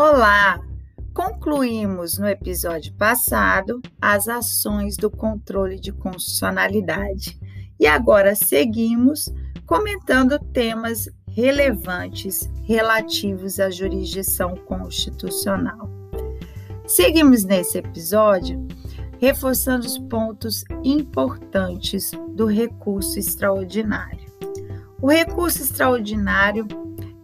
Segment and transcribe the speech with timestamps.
[0.00, 0.64] Olá!
[1.12, 7.36] Concluímos no episódio passado as ações do controle de constitucionalidade
[7.80, 9.28] e agora seguimos
[9.66, 15.90] comentando temas relevantes relativos à jurisdição constitucional.
[16.86, 18.68] Seguimos nesse episódio
[19.18, 24.28] reforçando os pontos importantes do recurso extraordinário.
[25.02, 26.68] O recurso extraordinário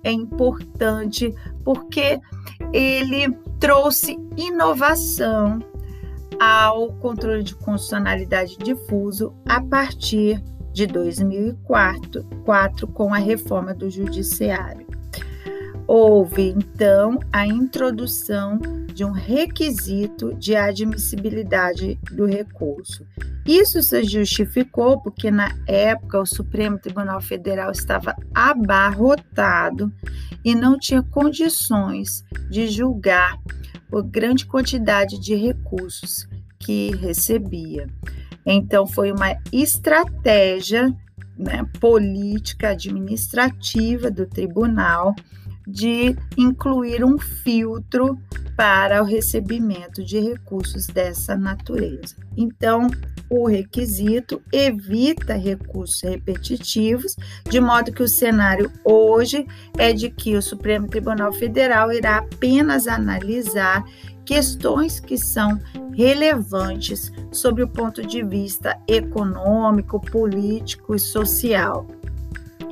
[0.02, 1.32] é importante
[1.64, 2.20] porque
[2.72, 5.60] ele trouxe inovação
[6.40, 14.86] ao controle de constitucionalidade difuso a partir de 2004 4, com a reforma do judiciário.
[15.86, 18.58] Houve, então, a introdução
[18.92, 23.06] de um requisito de admissibilidade do recurso.
[23.44, 29.92] Isso se justificou porque, na época, o Supremo Tribunal Federal estava abarrotado
[30.45, 33.41] e não tinha condições de julgar
[33.92, 36.28] a grande quantidade de recursos
[36.59, 37.89] que recebia.
[38.45, 40.95] Então, foi uma estratégia
[41.37, 45.15] né, política administrativa do tribunal
[45.67, 48.19] de incluir um filtro
[48.56, 52.16] para o recebimento de recursos dessa natureza.
[52.36, 52.88] Então,
[53.28, 57.16] o requisito evita recursos repetitivos,
[57.48, 62.86] de modo que o cenário hoje é de que o Supremo Tribunal Federal irá apenas
[62.86, 63.84] analisar
[64.25, 65.60] questões que são
[65.92, 71.86] relevantes sobre o ponto de vista econômico, político e social.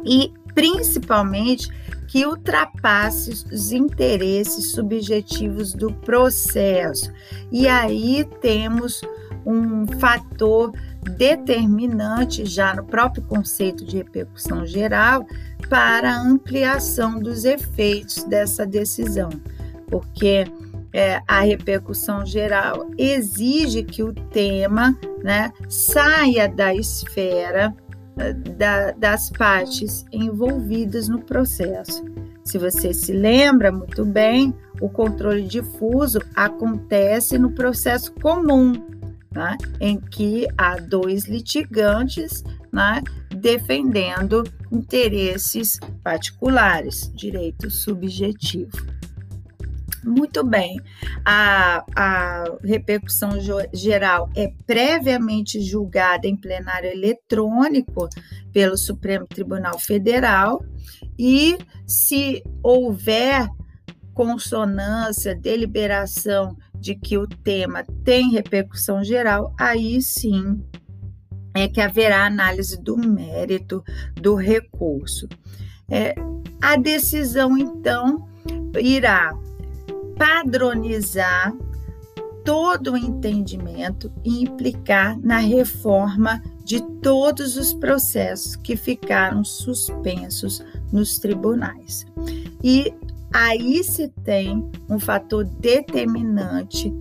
[0.05, 1.69] E principalmente
[2.13, 7.11] que ultrapasse os interesses subjetivos do processo.
[7.51, 9.01] E aí temos
[9.47, 10.73] um fator
[11.17, 15.27] determinante já no próprio conceito de repercussão geral
[15.71, 19.31] para a ampliação dos efeitos dessa decisão,
[19.87, 20.45] porque
[20.93, 24.95] é, a repercussão geral exige que o tema
[25.25, 27.75] né, saia da esfera
[28.57, 32.05] da, das partes envolvidas no processo.
[32.45, 38.73] Se você se lembra muito bem, o controle difuso acontece no processo comum,
[39.33, 43.03] né, em que há dois litigantes né,
[43.35, 48.77] defendendo interesses particulares, direito subjetivo.
[50.05, 50.81] Muito bem.
[51.25, 53.33] A, a repercussão
[53.73, 58.09] geral é previamente julgada em plenário eletrônico
[58.53, 60.65] pelo Supremo Tribunal Federal
[61.19, 63.49] e, se houver
[64.13, 70.61] consonância, deliberação de que o tema tem repercussão geral, aí sim
[71.55, 73.85] é que haverá análise do mérito
[74.15, 75.29] do recurso.
[75.89, 76.15] É,
[76.61, 78.27] a decisão, então,
[78.81, 79.33] irá
[80.17, 81.53] padronizar
[82.45, 91.19] todo o entendimento e implicar na reforma de todos os processos que ficaram suspensos nos
[91.19, 92.07] tribunais.
[92.63, 92.95] E
[93.33, 96.93] aí se tem um fator determinante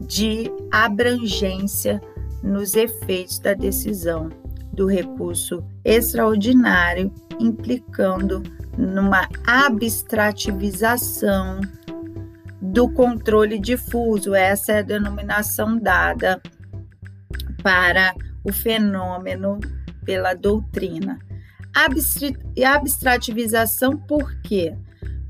[0.00, 2.00] de abrangência
[2.42, 4.28] nos efeitos da decisão
[4.72, 8.42] do recurso extraordinário, implicando
[8.78, 11.60] numa abstrativização
[12.72, 14.34] do controle difuso.
[14.34, 16.40] Essa é a denominação dada
[17.62, 18.14] para
[18.44, 19.58] o fenômeno
[20.04, 21.18] pela doutrina.
[22.64, 24.74] Abstrativização por quê?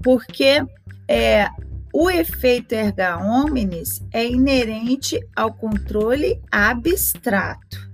[0.02, 0.64] Porque
[1.08, 1.48] é,
[1.92, 7.90] o efeito erga omnes é inerente ao controle abstrato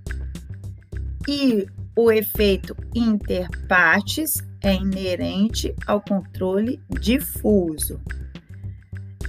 [1.26, 8.00] e o efeito inter partes é inerente ao controle difuso.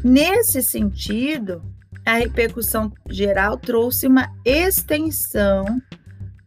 [0.03, 1.61] Nesse sentido,
[2.05, 5.81] a repercussão geral trouxe uma extensão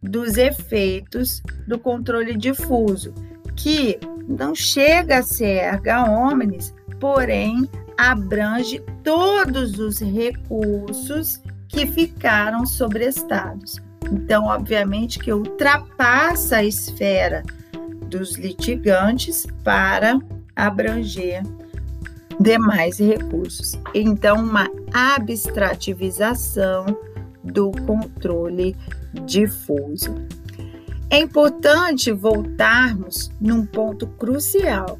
[0.02, 3.12] dos efeitos do controle difuso,
[3.54, 13.76] que não chega a ser erga omnes, porém abrange todos os recursos que ficaram sobrestados.
[14.10, 17.42] Então, obviamente que ultrapassa a esfera
[18.08, 20.18] dos litigantes para
[20.56, 21.42] abranger
[22.40, 23.78] demais recursos.
[23.94, 26.86] Então, uma abstrativização
[27.44, 28.74] do controle
[29.24, 30.14] difuso.
[31.10, 34.98] É importante voltarmos num ponto crucial,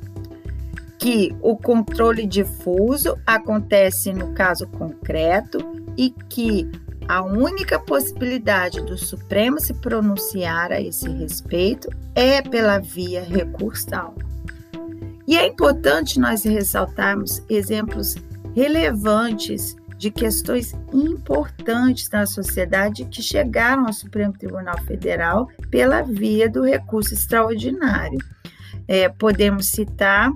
[0.98, 5.58] que o controle difuso acontece no caso concreto
[5.96, 6.70] e que
[7.08, 14.14] a única possibilidade do Supremo se pronunciar a esse respeito é pela via recursal.
[15.26, 18.16] E é importante nós ressaltarmos exemplos
[18.54, 26.64] relevantes de questões importantes na sociedade que chegaram ao Supremo Tribunal Federal pela via do
[26.64, 28.18] recurso extraordinário.
[28.88, 30.32] É, podemos citar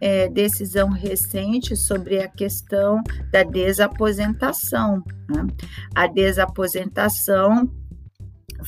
[0.00, 3.02] é, decisão recente sobre a questão
[3.32, 5.02] da desaposentação.
[5.28, 5.46] Né?
[5.94, 7.68] A desaposentação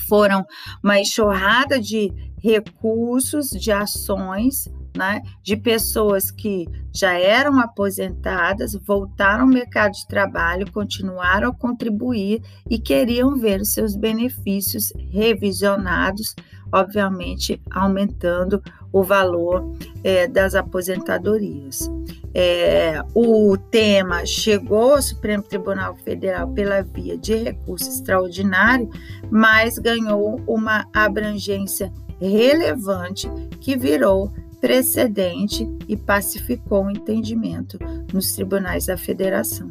[0.09, 0.45] foram
[0.83, 2.13] uma enxurrada de
[2.43, 10.71] recursos, de ações né, de pessoas que já eram aposentadas, voltaram ao mercado de trabalho,
[10.73, 16.35] continuaram a contribuir e queriam ver seus benefícios revisionados,
[16.73, 21.89] obviamente aumentando o valor é, das aposentadorias.
[22.33, 28.89] É, o tema chegou ao Supremo Tribunal Federal pela via de recurso extraordinário,
[29.31, 33.29] mas ganhou uma abrangência relevante
[33.61, 37.79] que virou precedente e pacificou o entendimento
[38.13, 39.71] nos tribunais da federação.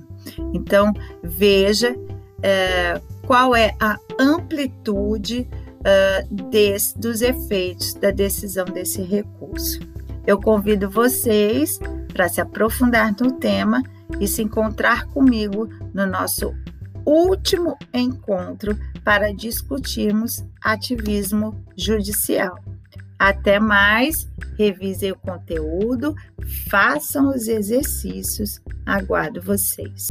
[0.54, 0.94] Então,
[1.24, 1.96] veja
[2.42, 5.48] é, qual é a amplitude
[5.84, 6.26] é,
[6.96, 9.80] dos efeitos da decisão desse recurso.
[10.26, 11.80] Eu convido vocês
[12.14, 13.82] para se aprofundar no tema
[14.20, 16.54] e se encontrar comigo no nosso
[17.06, 22.60] último encontro para discutirmos ativismo judicial.
[23.20, 26.16] Até mais, revisem o conteúdo,
[26.70, 28.62] façam os exercícios.
[28.86, 30.08] Aguardo vocês.